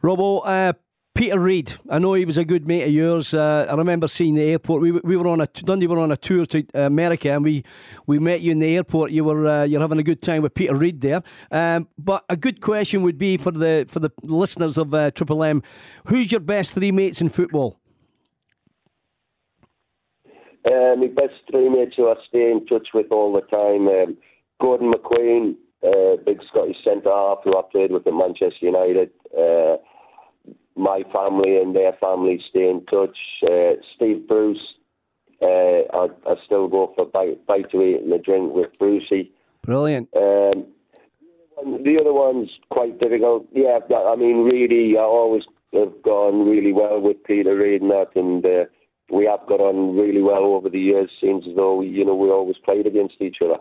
Robbo, 0.02 0.42
uh, 0.44 0.74
Peter 1.14 1.38
Reid, 1.38 1.75
I 1.88 2.00
know 2.00 2.14
he 2.14 2.25
was 2.25 2.37
a 2.37 2.44
good 2.44 2.66
mate 2.66 2.83
of 2.83 2.90
yours. 2.90 3.33
Uh, 3.33 3.66
I 3.71 3.75
remember 3.76 4.09
seeing 4.09 4.35
the 4.35 4.42
airport. 4.42 4.83
We, 4.83 4.90
we 4.90 5.16
were 5.16 5.28
on 5.28 5.40
a 5.40 5.47
Dundee 5.47 5.87
were 5.87 6.00
on 6.00 6.11
a 6.11 6.16
tour 6.16 6.44
to 6.47 6.66
America, 6.75 7.33
and 7.33 7.44
we, 7.44 7.62
we 8.09 8.18
met 8.18 8.40
you 8.40 8.50
in 8.50 8.59
the 8.59 8.75
airport. 8.75 9.12
You 9.12 9.23
were 9.23 9.47
uh, 9.47 9.62
you're 9.62 9.80
having 9.80 10.00
a 10.00 10.02
good 10.02 10.21
time 10.21 10.42
with 10.42 10.54
Peter 10.54 10.75
Reid 10.75 11.02
there. 11.02 11.23
Um, 11.52 11.87
but 11.97 12.25
a 12.28 12.37
good 12.37 12.61
question 12.61 13.02
would 13.02 13.16
be 13.16 13.37
for 13.37 13.52
the 13.52 13.87
for 13.88 14.00
the 14.00 14.11
listeners 14.25 14.76
of 14.76 14.92
uh, 14.92 15.12
Triple 15.12 15.44
M: 15.44 15.62
Who's 16.06 16.33
your 16.33 16.40
best 16.40 16.75
three 16.75 16.90
mates 16.90 17.21
in 17.21 17.28
football? 17.28 17.78
Uh, 20.64 20.97
my 20.97 21.06
best 21.14 21.35
three 21.49 21.68
mates 21.68 21.94
who 21.97 22.11
I 22.11 22.14
stay 22.28 22.50
in 22.50 22.66
touch 22.66 22.88
with 22.92 23.06
all 23.12 23.33
the 23.33 23.42
time: 23.56 23.87
um, 23.87 24.16
Gordon 24.61 24.92
McQueen, 24.92 25.54
uh, 25.87 26.16
big 26.26 26.40
Scottish 26.50 26.78
centre 26.83 27.09
half 27.09 27.38
who 27.44 27.56
I 27.56 27.62
played 27.71 27.92
with 27.92 28.04
at 28.04 28.14
Manchester 28.14 28.66
United. 28.66 29.11
My 30.76 31.02
family 31.12 31.57
and 31.59 31.75
their 31.75 31.93
family 31.95 32.43
stay 32.50 32.69
in 32.69 32.85
touch. 32.87 33.16
Uh, 33.43 33.75
Steve 33.95 34.26
Bruce, 34.26 34.75
uh, 35.40 35.47
I, 35.47 36.09
I, 36.26 36.35
still 36.45 36.69
go 36.69 36.93
for 36.97 37.07
bite, 37.07 37.47
bite 37.47 37.71
to 37.71 37.83
eat 37.83 38.02
and 38.02 38.12
a 38.12 38.19
drink 38.19 38.52
with 38.52 38.76
Brucey. 38.78 39.33
Brilliant. 39.62 40.09
Um, 40.16 40.66
the 41.62 41.99
other 42.00 42.12
one's 42.12 42.50
quite 42.71 42.99
difficult. 42.99 43.47
Yeah, 43.52 43.78
I 43.95 44.16
mean, 44.16 44.45
really, 44.45 44.97
I 44.99 45.02
always 45.02 45.45
have 45.73 46.02
gone 46.02 46.47
really 46.47 46.73
well 46.73 47.00
with 47.00 47.23
Peter 47.25 47.57
Reid 47.57 47.83
and 47.83 47.90
that, 47.90 48.11
and 48.16 48.45
uh, 48.45 48.64
we 49.11 49.26
have 49.26 49.47
got 49.47 49.61
on 49.61 49.97
really 49.97 50.23
well 50.23 50.45
over 50.45 50.69
the 50.69 50.81
years. 50.81 51.11
Seems 51.21 51.47
as 51.49 51.54
though 51.54 51.81
you 51.83 52.04
know 52.04 52.14
we 52.14 52.31
always 52.31 52.57
played 52.64 52.87
against 52.87 53.16
each 53.21 53.37
other. 53.43 53.59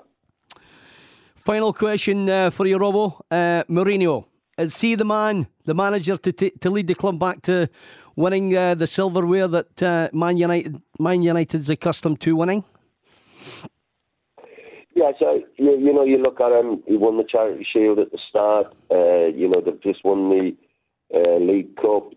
Final 1.36 1.74
question 1.74 2.30
uh, 2.30 2.50
for 2.50 2.66
you, 2.66 2.78
Robbo. 2.80 3.20
Uh, 3.30 3.64
Mourinho 3.70 4.26
is 4.58 4.80
he 4.82 4.96
the 4.96 5.06
man, 5.06 5.48
the 5.66 5.74
manager 5.74 6.18
to 6.18 6.32
t- 6.32 6.52
to 6.62 6.70
lead 6.70 6.88
the 6.88 6.96
club 6.96 7.20
back 7.20 7.42
to 7.44 7.70
winning 8.16 8.56
uh, 8.56 8.76
the 8.76 8.88
silverware 8.88 9.48
that 9.48 9.84
uh, 9.84 10.10
Man 10.14 10.38
United 10.38 10.82
Man 11.00 11.22
United's 11.24 11.70
accustomed 11.70 12.22
to 12.22 12.36
winning? 12.36 12.64
Yeah, 14.96 15.12
so 15.20 15.42
you, 15.58 15.78
you 15.80 15.94
know, 15.94 16.04
you 16.06 16.18
look 16.18 16.40
at 16.40 16.52
him. 16.52 16.84
He 16.88 16.98
won 16.98 17.18
the 17.18 17.24
Charity 17.24 17.66
Shield 17.72 18.00
at 18.00 18.12
the 18.12 18.20
start. 18.30 18.68
Uh, 18.92 19.36
you 19.36 19.48
know, 19.50 19.60
they've 19.60 19.82
just 19.82 20.06
won 20.06 20.30
the 20.30 20.56
uh, 21.14 21.38
League 21.40 21.76
Cup. 21.76 22.12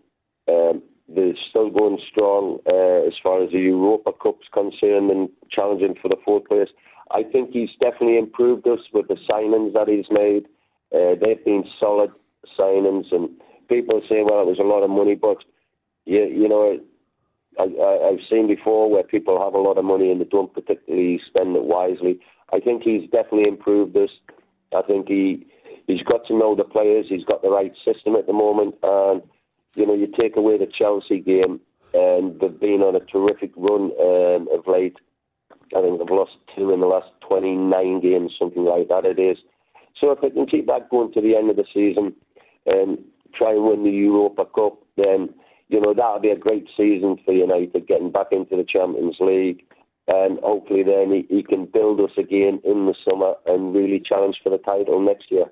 Um, 0.47 0.83
they're 1.09 1.33
still 1.49 1.69
going 1.69 1.99
strong 2.11 2.59
uh, 2.67 3.07
as 3.07 3.13
far 3.23 3.43
as 3.43 3.51
the 3.51 3.59
Europa 3.59 4.11
Cup's 4.21 4.47
concerned 4.53 5.09
and 5.09 5.29
challenging 5.49 5.95
for 6.01 6.09
the 6.09 6.17
fourth 6.23 6.45
place. 6.45 6.69
I 7.11 7.23
think 7.23 7.51
he's 7.51 7.69
definitely 7.81 8.17
improved 8.17 8.67
us 8.67 8.79
with 8.93 9.07
the 9.07 9.17
signings 9.29 9.73
that 9.73 9.87
he's 9.87 10.05
made. 10.11 10.45
Uh, 10.93 11.15
they've 11.19 11.43
been 11.43 11.63
solid 11.79 12.11
signings, 12.57 13.11
and 13.11 13.29
people 13.69 14.01
say, 14.11 14.23
well, 14.23 14.41
it 14.41 14.47
was 14.47 14.59
a 14.59 14.63
lot 14.63 14.83
of 14.83 14.89
money, 14.89 15.15
but 15.15 15.37
you, 16.05 16.23
you 16.23 16.47
know, 16.47 16.79
I, 17.59 17.63
I, 17.63 18.09
I've 18.09 18.19
seen 18.29 18.47
before 18.47 18.89
where 18.89 19.03
people 19.03 19.43
have 19.43 19.53
a 19.53 19.59
lot 19.59 19.77
of 19.77 19.85
money 19.85 20.11
and 20.11 20.21
they 20.21 20.25
don't 20.25 20.53
particularly 20.53 21.19
spend 21.27 21.55
it 21.55 21.63
wisely. 21.63 22.19
I 22.53 22.59
think 22.59 22.83
he's 22.83 23.09
definitely 23.09 23.47
improved 23.47 23.93
this. 23.93 24.11
I 24.75 24.81
think 24.81 25.07
he 25.07 25.45
he's 25.87 26.03
got 26.03 26.25
to 26.27 26.37
know 26.37 26.55
the 26.55 26.63
players. 26.63 27.07
He's 27.09 27.25
got 27.25 27.41
the 27.41 27.49
right 27.49 27.73
system 27.83 28.15
at 28.15 28.27
the 28.27 28.33
moment, 28.33 28.75
and 28.83 29.21
you 29.75 29.85
know, 29.85 29.93
you 29.93 30.07
take 30.07 30.35
away 30.35 30.57
the 30.57 30.67
Chelsea 30.67 31.19
game, 31.19 31.59
and 31.93 32.39
they've 32.39 32.59
been 32.59 32.81
on 32.81 32.95
a 32.95 33.05
terrific 33.05 33.51
run 33.55 33.91
um, 33.99 34.47
of 34.51 34.67
late. 34.67 34.97
I 35.75 35.81
think 35.81 35.99
they've 35.99 36.09
lost 36.09 36.31
two 36.55 36.71
in 36.71 36.79
the 36.79 36.87
last 36.87 37.09
29 37.27 38.01
games, 38.01 38.31
something 38.39 38.63
like 38.63 38.87
that. 38.87 39.05
It 39.05 39.19
is. 39.19 39.37
So 39.99 40.11
if 40.11 40.21
they 40.21 40.29
can 40.29 40.45
keep 40.45 40.67
that 40.67 40.89
going 40.89 41.11
to 41.13 41.21
the 41.21 41.35
end 41.35 41.49
of 41.49 41.55
the 41.57 41.65
season, 41.73 42.13
and 42.67 42.97
try 43.33 43.51
and 43.51 43.63
win 43.63 43.83
the 43.83 43.89
Europa 43.89 44.45
Cup, 44.45 44.79
then 44.95 45.29
you 45.69 45.81
know 45.81 45.93
that'll 45.93 46.19
be 46.19 46.29
a 46.29 46.37
great 46.37 46.67
season 46.77 47.17
for 47.25 47.33
United, 47.33 47.87
getting 47.87 48.11
back 48.11 48.27
into 48.31 48.55
the 48.55 48.63
Champions 48.63 49.17
League, 49.19 49.63
and 50.07 50.39
hopefully 50.39 50.83
then 50.83 51.11
he, 51.11 51.35
he 51.35 51.43
can 51.43 51.65
build 51.65 51.99
us 51.99 52.15
again 52.17 52.61
in 52.63 52.85
the 52.85 52.95
summer 53.07 53.33
and 53.45 53.75
really 53.75 53.99
challenge 53.99 54.37
for 54.43 54.49
the 54.49 54.57
title 54.59 54.99
next 55.01 55.31
year. 55.31 55.45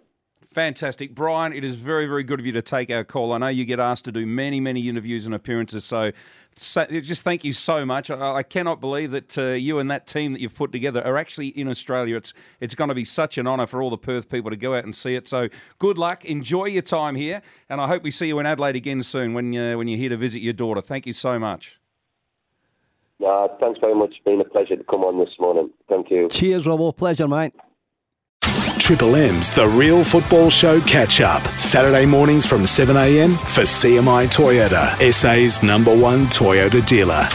Fantastic. 0.55 1.13
Bryan, 1.13 1.51
it 1.51 1.65
is 1.65 1.75
very, 1.75 2.07
very 2.07 2.23
good 2.23 2.39
of 2.39 2.45
you 2.45 2.53
to 2.53 2.61
take 2.61 2.89
our 2.89 3.03
call. 3.03 3.33
I 3.33 3.39
know 3.39 3.47
you 3.49 3.65
get 3.65 3.81
asked 3.81 4.05
to 4.05 4.11
do 4.13 4.25
many, 4.25 4.61
many 4.61 4.87
interviews 4.87 5.25
and 5.25 5.35
appearances, 5.35 5.83
so, 5.83 6.13
so 6.55 6.85
just 6.85 7.23
thank 7.23 7.43
you 7.43 7.51
so 7.51 7.85
much. 7.85 8.09
I, 8.09 8.35
I 8.35 8.43
cannot 8.43 8.79
believe 8.79 9.11
that 9.11 9.37
uh, 9.37 9.47
you 9.47 9.79
and 9.79 9.91
that 9.91 10.07
team 10.07 10.31
that 10.31 10.39
you've 10.39 10.55
put 10.55 10.71
together 10.71 11.05
are 11.05 11.17
actually 11.17 11.49
in 11.49 11.67
Australia. 11.67 12.15
It's 12.15 12.33
it's 12.61 12.73
going 12.73 12.87
to 12.87 12.95
be 12.95 13.03
such 13.03 13.37
an 13.37 13.47
honour 13.47 13.67
for 13.67 13.81
all 13.81 13.89
the 13.89 13.97
Perth 13.97 14.29
people 14.29 14.49
to 14.49 14.55
go 14.55 14.75
out 14.75 14.85
and 14.85 14.95
see 14.95 15.15
it. 15.15 15.27
So 15.27 15.49
good 15.77 15.97
luck. 15.97 16.23
Enjoy 16.23 16.67
your 16.67 16.83
time 16.83 17.15
here, 17.15 17.41
and 17.67 17.81
I 17.81 17.87
hope 17.87 18.03
we 18.03 18.11
see 18.11 18.27
you 18.27 18.39
in 18.39 18.45
Adelaide 18.45 18.77
again 18.77 19.03
soon 19.03 19.33
when, 19.33 19.53
uh, 19.57 19.77
when 19.77 19.89
you're 19.89 19.99
here 19.99 20.07
to 20.07 20.17
visit 20.17 20.39
your 20.39 20.53
daughter. 20.53 20.79
Thank 20.79 21.05
you 21.05 21.11
so 21.11 21.37
much. 21.37 21.81
Uh, 23.21 23.49
thanks 23.59 23.81
very 23.81 23.93
much. 23.93 24.11
It's 24.11 24.23
been 24.23 24.39
a 24.39 24.45
pleasure 24.45 24.77
to 24.77 24.83
come 24.85 25.01
on 25.01 25.19
this 25.19 25.35
morning. 25.37 25.69
Thank 25.89 26.09
you. 26.11 26.29
Cheers, 26.29 26.63
Robbo. 26.63 26.95
Pleasure, 26.95 27.27
mate. 27.27 27.53
Triple 28.85 29.15
M's 29.15 29.49
The 29.49 29.67
Real 29.67 30.03
Football 30.03 30.51
Show 30.51 30.79
catch 30.81 31.19
up. 31.19 31.41
Saturday 31.59 32.05
mornings 32.05 32.45
from 32.45 32.65
7am 32.65 33.35
for 33.39 33.61
CMI 33.61 34.27
Toyota, 34.27 35.11
SA's 35.11 35.63
number 35.63 35.89
one 35.97 36.27
Toyota 36.27 36.85
dealer. 36.85 37.27